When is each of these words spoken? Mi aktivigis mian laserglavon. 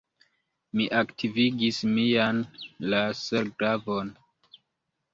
Mi 0.79 0.87
aktivigis 1.01 1.83
mian 1.93 2.41
laserglavon. 2.89 4.15